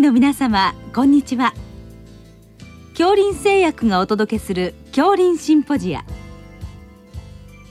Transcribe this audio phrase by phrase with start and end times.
[0.00, 1.52] の皆様こんにちは。
[2.96, 6.06] 恐林製薬がお届けする恐林シンポジア。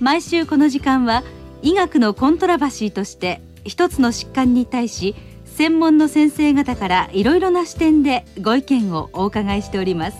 [0.00, 1.22] 毎週この時間は
[1.60, 5.14] 医学のコントラバシーとして一つの疾患に対し
[5.44, 10.16] 専門の先生方からいろいろな視点でご意見をお伺いしております。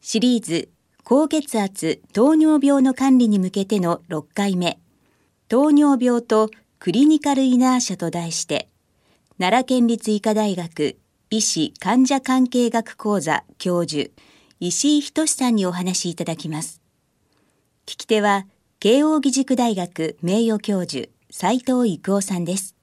[0.00, 0.70] シリーズ
[1.04, 4.78] 高血圧糖尿病の管理に向けての6回目。
[5.48, 6.48] 糖尿病と
[6.84, 8.68] クリニカルイナーシャと題して
[9.38, 10.98] 奈良県立医科大学
[11.30, 14.10] 医師患者関係学講座教授
[14.58, 16.82] 石井仁さんにお話しいただきます。
[17.86, 18.46] 聞き手は
[18.80, 22.74] 慶應義塾大学名誉教授斉藤育夫さんです。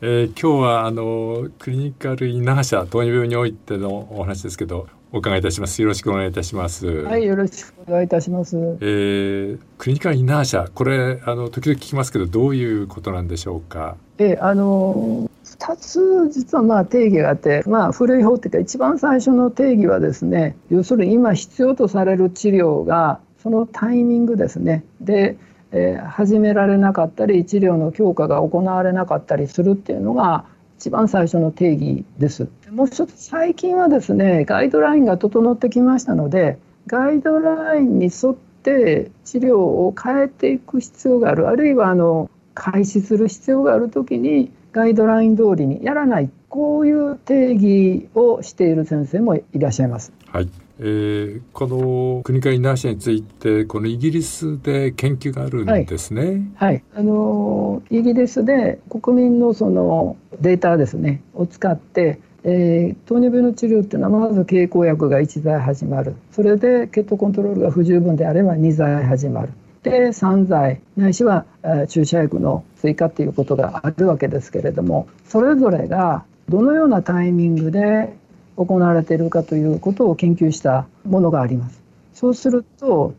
[0.00, 5.82] えー、今日はあのクリニカルイナーシャ糖尿病においてのお話ですけどお伺いいたします。
[5.82, 6.86] よろしくお願いいたします。
[6.86, 8.56] はいよろしくお願いいたします。
[8.80, 13.96] えー、クリニカルイナーシャこれあの時々聞きますけどどういうことなんでしょうか？
[14.16, 24.82] えー、あの2つ実はまあ定義があってまあ古い方っていうか一番最初の定義はですね要するに今必要とされる治療がそのタイミングですね。
[25.00, 25.36] で
[25.74, 30.44] えー、始められなかったり治療の強化が行われなかったりするっていうのが
[30.82, 32.48] 一番最初の定義です。
[32.72, 50.12] もう一つ最近はですねガイドラインが整ってきましたのでガイドラインに沿って治療を変えていく必要があるあるいはあの開始する必要がある時にガイドライン通りにやらないこういう定義をしている先生もいらっしゃいます。
[50.32, 56.50] はいえー、この国会ナーシについてこのイギリスで研究があるんですね。
[56.56, 66.14] はい、はい、あのイギリスで国民のそのデータですねを使って、えー、糖尿病の治療っていうのはまず経口薬が1剤始まる。
[66.32, 69.50] それで血糖コントロールが不十分であれば2剤始まる。
[69.82, 70.80] で3剤。
[70.96, 71.44] ないしは
[71.88, 78.16] 注射薬の追加っていうことがあるわけですけれどもそれぞれがどのようなタイミングで
[78.64, 81.82] 行われているかということを研究したものがあります。
[82.12, 83.14] そうすると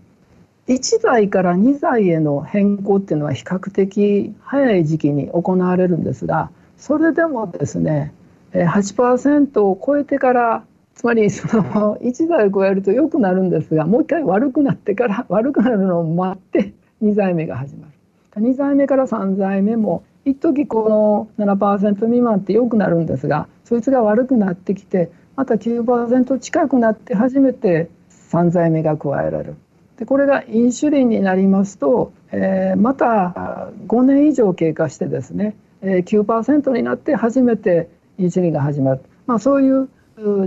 [0.68, 8.14] 1剤から2剤への変更っていうのは比較的早い時期に行われるんですがそれでもですね
[8.54, 10.64] 8%を超えてから
[10.96, 17.94] つまりその1剤を超えると良くなるんですがもう一回悪くなってから悪くなるのを待って2剤目が始まる
[18.42, 27.90] 2剤目から3剤目も一時この7%未満って良くなるんですがそいつが悪くなってきてまた9%近くなって初めて
[28.32, 29.56] 3剤目が加えられる。
[29.98, 39.90] でこれがインシュリンになりますと、えー、また5年以上経過してですね、えー、9%になって初めてインシュリンが始まる、まあ、そういう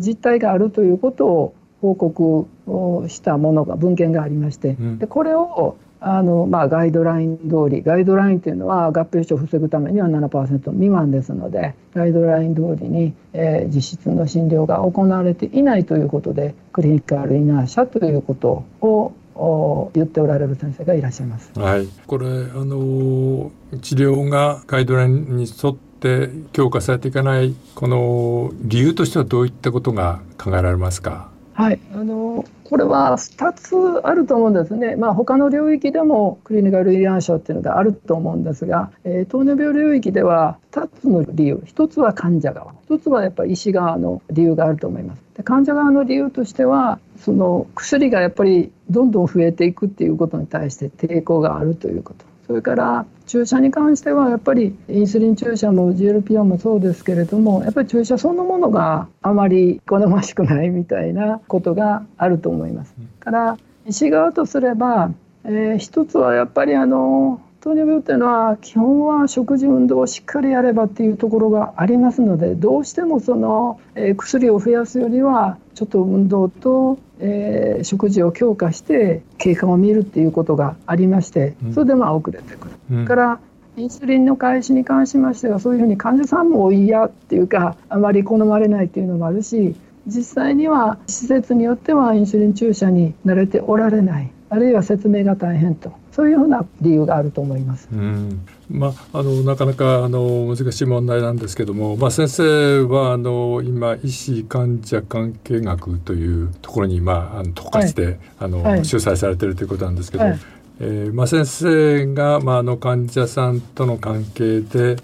[0.01, 5.77] 実態があるということを報告をしたものが文献がありまして、でこれを
[6.09, 21.51] あのまあ、ガイドライン通りガイドラインというのは合併症を防ぐためには7%未満ですのでガイドライン通りに、えー、実質の診療が行われていないということでクリニカルイナーシャということを言っておられる先生がいらっしゃいます。
[21.59, 22.31] はい、これあ
[22.65, 23.51] の
[23.83, 31.35] 治療がガイドラインに沿って強化されていかないこの理由としてはどういったことが考えられますか？
[31.57, 33.75] はい、あのこれは2つ
[34.05, 41.63] あると思うんですね、まあ、他の領域でもクリニカルイアン症っていうのがあると思うんですが、えー、糖尿病領域では2つの理由。
[41.65, 42.75] 1つは患者側。
[42.91, 45.23] 1つはやっぱり医師側の理由があると思います。
[45.35, 52.27] で患者側の理由としてはその薬がやっぱりどんどん増えていくっていうことに対して抵抗があるということ。
[52.47, 62.95] それから注射に関してはやっぱりインスリン注射も GLP-1 もそうですけれどもやっぱり注射そのものがあまり好ましくないみたいなことがあると思います。
[63.21, 65.11] から医師側とすれば、
[65.45, 82.99] えー、一つはやっぱりあの糖尿病っていうのは基本は食事運動をしっかりやればっていうところがありますのでどうしてもその、えー、薬を増やすよりはちょっと運動と、えー、食事を強化して経過を見るっていうことがありましてそれでまあ遅れてくる。
[82.99, 83.41] うん、から
[83.77, 89.75] インスリンの開始に関しましてはそういうふうに患者さんも嫌っていうかあまり好まれないっていうのもあるし
[90.07, 95.93] 実際には施設によってはインスリン注射に慣れておられないあるいは説明が大変と。
[96.13, 97.89] そういうふうな理由があると思います。
[97.93, 98.47] うん。
[98.71, 110.39] まあ、あのなかなかあの難しい問題なんですけども、まあ、先生はあの今医師患者関係学というところに、まあ、あの特化して、はい、あの、はい、主催されているということなんですけど、はい、
[110.81, 114.97] えー、まあ、先生が、まあ、あの患者さんとの関係で、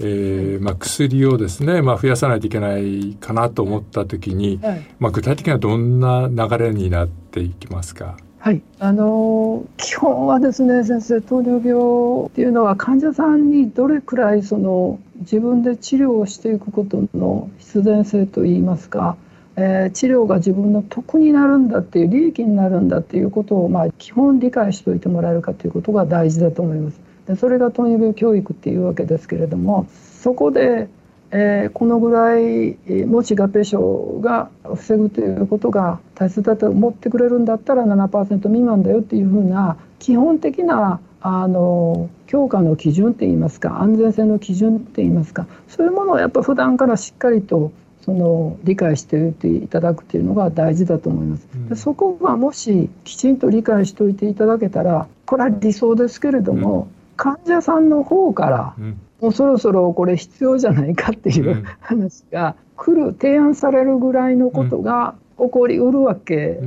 [0.00, 4.60] えーまあ、薬をですね、まあ、増やさないといけないかなと思った時に、
[5.00, 8.16] まあ、具体的にはどんな流れになっていきますか？
[8.42, 19.16] はい、あの基本はですね先生糖尿病っていうのは患者さんにどれくらいその自分で治療をしていくことの必然性といいますか、
[19.54, 27.00] えー、治療が自分の得になるんだっていう利益になるんだっていうことを、まあ、基本理解しておいてもらえるかということが大事だと思います。
[27.28, 29.86] でそれが糖尿病教育っていうわけですけれども
[30.20, 30.88] そこで
[31.34, 32.76] えー、このぐらい
[33.06, 47.72] もし合併症が防ぐということが大切だと思ってくれるんだったら7%未満だよっていうふうな基本的なあの強化の基準って言いますか安全性の基準って言いますかそういうものをやっぱ普段からしっかりと
[48.04, 51.48] その理解しておいていただくっていうのが大事だと思います。
[51.68, 59.00] でそこがもしきちんと理解しておいていただけたらこれは理想ですけれども、うん、患者さんの方から、うん。
[59.20, 66.58] もうそろそろこれ必要じゃないかっていう話が来る、提案されるぐらいのことが起こりうるわけ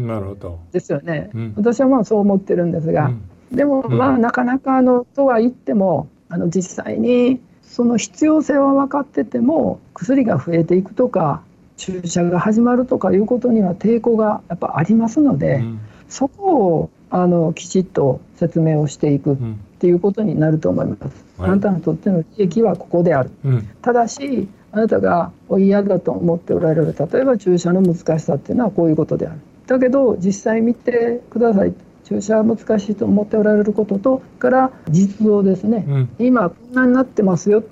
[0.71, 1.29] ですよね。
[1.33, 11.41] うん、私はまあそう思ってるんですが、うん、でもまあなかなかあのとは言ってもあの実際にその必要性は分かってても薬が増えていくとか
[11.77, 19.37] 注射が始まるとかいうことには抵抗がやっぱありますので、うん、そこをあのきちっと説明をしていく
[19.85, 21.25] っていうことになると思います。
[21.37, 23.29] あなたにとっての利益はここである。
[23.43, 29.39] うん、ただしあなたが嫌だと思っておられる例えば注射の難しさっていうのはこういうことである。
[29.67, 31.73] だけど実際見てください。
[32.03, 37.63] 注射は難しいと思っておられることとから実像ですね、うん、今こんなになってますよ。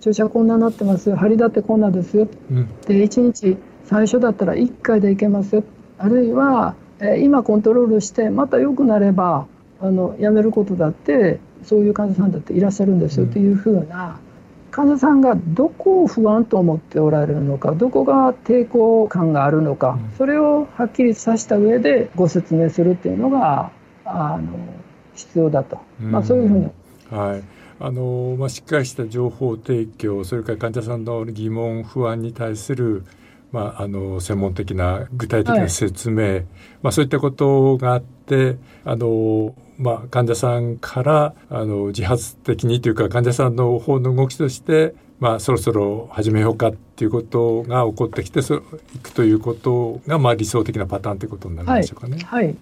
[0.00, 1.14] 注射こんなになってますよ。
[1.14, 5.62] 針立てこんなですよ、うん、で1日最初だったら1回でいけますよ。
[5.98, 9.46] あるいは、えー、今コントロールしてまた良くなれば
[9.82, 13.26] あのやめることだってそういう患者さんだっていらっしゃるんですよ。
[13.26, 14.18] というふうな
[14.70, 23.72] 患者さんがどこを不安と思っておられるのかどこが抵抗感があるのかそれをはっきりさせた上でご説明するっていうのが
[24.04, 24.56] あの
[25.14, 26.70] 必要だと、まあ、そういうふうに。
[27.10, 27.42] はい。
[27.82, 33.04] あのまあ、しっかりした情報提供それから患者さんの疑問不安に対する
[33.52, 36.46] まあ、あの専門的な具体的な説明、はい、
[36.82, 48.60] まあ、そういったことがあってあのまあ、患者さんからあの自発的にというか患者さんの方の動きとして、まあ、そろそろ始めようかっていうことが起こってきてそい
[49.02, 52.18] くということが、まあ、理想的なパターンということになるんでしょうかね。
[52.24, 52.56] はい、はい。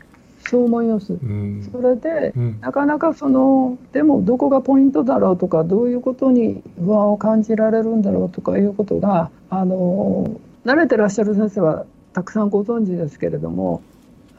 [0.49, 11.85] そう思います、うん、それで、うん、なかなかそのでもどこがポイントだろうとかどういうことに不安を感じられるんだろうとかいうことがあの慣れてらっしゃる先生は
[12.15, 13.83] たくさんご存知ですけれども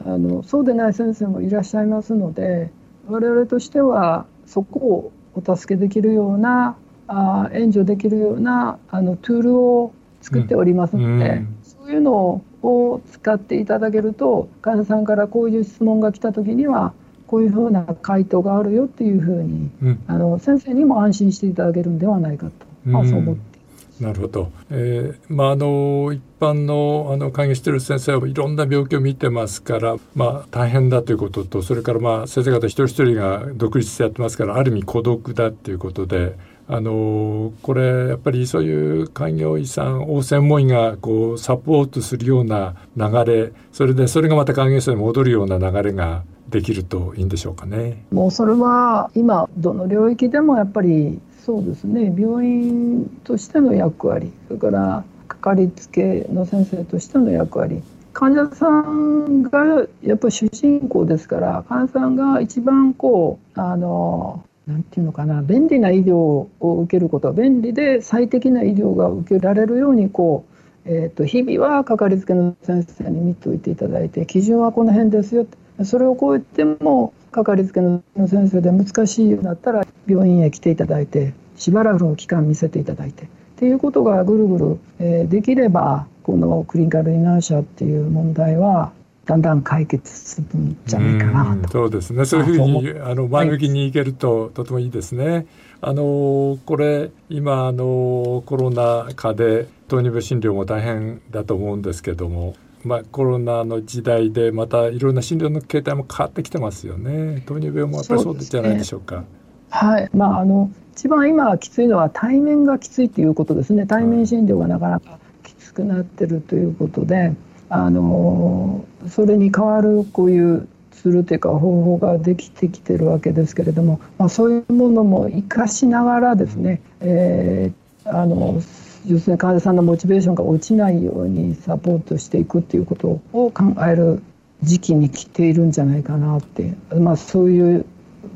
[0.04, 2.70] あのそうでない先生もいらっしゃいますので
[3.08, 6.76] 我々としてはそこをお助けできるような
[7.06, 9.92] あ援助できるようなあのツールを
[10.22, 16.92] 作っておりますので、うん、そういうのを使っていただけると患者さんからこういう質問が来た時には
[17.26, 22.52] こういうふうな回答があるよっていうふうに、うん、あの先生にも安心していただけるんではないかと、
[22.84, 36.50] まあ、そう思ってなるほど、えー、まああの一般のあの関係している先生はいろんな病気を見てますから、まあ、大変だということとそれからまあ先生方一人一人が独立してやってますからある意味孤独だっていうことで。
[36.72, 48.04] あのこれやっぱりそういう開業医さんを専門医がこうサポートするような流れそれでそれがまた開業医さんに戻るような流れができるといいんでしょうかね。
[48.12, 55.04] もうそれは今どの領域でもやっぱりそうですね病院としての役割それから
[55.40, 57.82] かりつけの先生としての役割。
[58.12, 70.44] 患者さんがやっぱり主人公ですから患者さんが一番こうあのなんていうのかな便利な医療を受けること便利で最適な医療が受けられるようにこ
[70.84, 75.46] う、えーと、日々はかかりつけの先生に見ておいていただいて基準はこの辺ですよ。
[75.84, 83.28] それを超えてもかかりつけの先生で難しいようだったら病院へ来ていただいてしばらくの期間見せていただいて
[83.60, 88.90] っていうことがぐるぐる、えー、できればこのクリニカルイナーシャっていう問題は
[89.26, 91.68] だんだん解決するんじゃないかなと。
[91.68, 92.24] そうですね。
[92.24, 95.44] そういうふうにあの前向きにいけると、はい、とてもいいですね。
[95.82, 107.42] あのこれ今あのコロナ禍で糖尿病診療も大変だと思うんですけども、まあ、コロナの時代でまたいろんな診療の形態も変わってきてますよね。
[107.44, 109.22] 糖尿病もやっぱりそうじゃないでしょうか。
[109.70, 110.10] はい。
[110.14, 113.86] まああの一番今きついのは対面がきついということですね。
[113.86, 117.32] 対面診療がなかなかきつくなってるということで、
[117.68, 128.60] あのそれに代わるこういうツールというか方法ができてきてるわけですけれども、まあ、そういうものも生かしながらですね、えー、あの
[129.06, 134.22] 要するに患者さんのモチベーションが落ちないようにサポートしていくっていうことを考える
[134.62, 137.86] 時期に来ているんじゃないかなって、まあ、そういう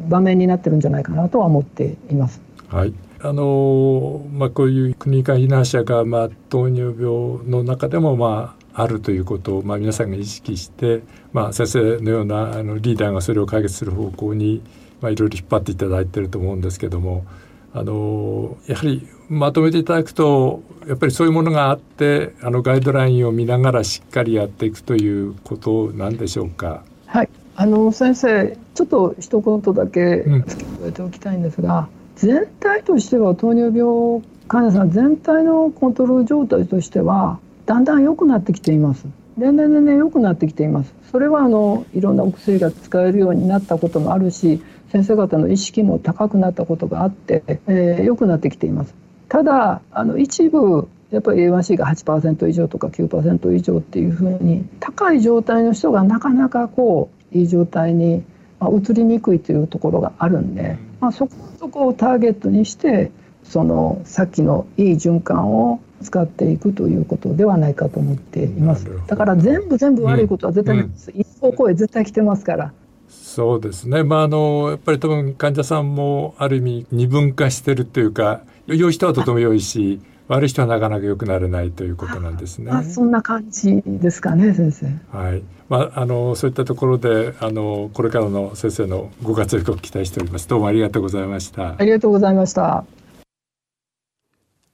[0.09, 2.41] 場面になってるんじゃないかなとは思っています。
[2.69, 14.61] はいあのまあ、こういう国間避難者が、まあ、糖尿病の中でも、まあ、あるということを、まあ、皆さんが意識して、まあ、先生のようなあのリーダーがそれを解決する方向に、
[15.01, 17.25] まあ、いろいろ引っ張っていただいていると思うんですけども
[17.73, 26.85] あのやはりまとめていただくとやっぱりそういうものがあってあのガイドラインを見ながらしっかりやっていくということなんでしょうか？
[27.07, 39.07] はいあの先生ちょっと一言だけ付け加えておきたいんですが、うん、全体としては糖尿病患者さん全体のコントロール状態としてはだんだん良くなってきています。
[39.37, 40.95] 年々年々良くなってきています。
[41.11, 48.95] それはあのいろんなお薬が使えるようになったこともあるし先生方の意識も高くなったことがあって、えー、良くなってきています。
[49.29, 58.23] ただあの一部やっぱり A1C が8%以上とか9%以上っていうふうに高い状態の人がなかなかこういい状態に、
[58.61, 63.11] まあ、移りにくいというところがあるんで、まあ、そこそこをターゲットにして
[63.43, 68.87] そのさっきのいい循環を使っていくということではないかと思っています。
[69.07, 72.73] だから全部全部悪いことは絶対ないです、うん、一方声絶対来てますから。
[73.09, 74.03] そうですね。
[74.03, 82.71] まああのやっぱり多分患者さんもある意味二分化してるというか良い人はとても良いし悪い人はなかなか良くなれないということなんですね。
[82.71, 84.87] あそんな感じですかね先生。
[85.17, 85.43] はい。
[85.69, 90.49] まああのそういったところであのこれからの先生のご活躍を期待しております。
[90.49, 91.75] どうもありがとうございました。
[91.79, 92.87] ありがとうございました。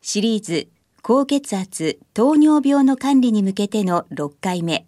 [0.02, 0.68] シリーズ
[1.02, 4.86] 高血圧糖尿病の管理に向けての6回目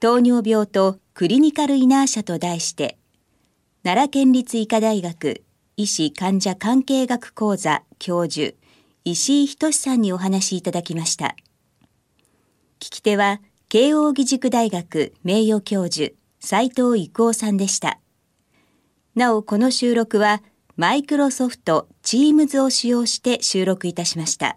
[0.00, 2.98] 糖尿病とクリニカルイナーシャと題して
[3.84, 5.42] 奈良県立医科大学
[5.76, 8.54] 医師患者関係学講座教授
[9.06, 11.36] 石井仁さんにお話しいただきました。
[12.80, 18.00] 聞き手は慶應義塾大学名誉教授斉藤育夫さんでした。
[19.14, 20.42] なおこの収録は
[20.76, 24.56] マイクロソフト Teams を使用して収録いたしました。